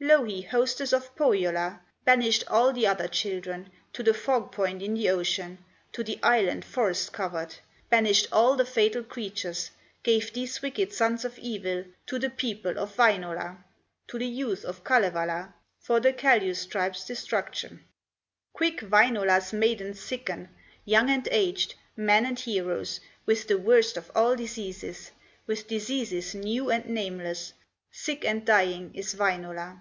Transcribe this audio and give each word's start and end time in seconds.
Louhi, 0.00 0.42
hostess 0.42 0.92
of 0.92 1.16
Pohyola, 1.16 1.80
Banished 2.04 2.44
all 2.48 2.74
the 2.74 2.86
other 2.86 3.08
children 3.08 3.70
To 3.94 4.02
the 4.02 4.12
fog 4.12 4.52
point 4.52 4.82
in 4.82 4.92
the 4.92 5.08
ocean, 5.08 5.64
To 5.92 6.04
the 6.04 6.18
island 6.22 6.62
forest 6.62 7.10
covered; 7.14 7.54
Banished 7.88 8.26
all 8.30 8.54
the 8.54 8.66
fatal 8.66 9.02
creatures, 9.02 9.70
Gave 10.02 10.30
these 10.34 10.60
wicked 10.60 10.92
sons 10.92 11.24
of 11.24 11.38
evil 11.38 11.84
To 12.08 12.18
the 12.18 12.28
people 12.28 12.78
of 12.78 12.94
Wainola, 12.98 13.64
To 14.08 14.18
the 14.18 14.26
youth 14.26 14.62
of 14.66 14.84
Kalevala, 14.84 15.54
For 15.80 16.00
the 16.00 16.12
Kalew 16.12 16.52
tribe's 16.68 17.06
destruction. 17.06 17.82
Quick 18.52 18.80
Wainola's 18.80 19.54
maidens 19.54 20.00
sicken, 20.00 20.50
Young 20.84 21.08
and 21.08 21.26
aged, 21.30 21.76
men 21.96 22.26
and 22.26 22.38
heroes, 22.38 23.00
With 23.24 23.46
the 23.48 23.56
worst 23.56 23.96
of 23.96 24.10
all 24.14 24.36
diseases, 24.36 25.12
With 25.46 25.66
diseases 25.66 26.34
new 26.34 26.68
and 26.70 26.84
nameless; 26.90 27.54
Sick 27.90 28.22
and 28.26 28.44
dying 28.44 28.94
is 28.94 29.14
Wainola. 29.14 29.80